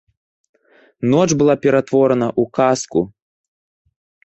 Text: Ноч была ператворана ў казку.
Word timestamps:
Ноч 1.11 1.27
была 1.41 1.55
ператворана 1.67 2.27
ў 2.41 2.55
казку. 2.61 3.01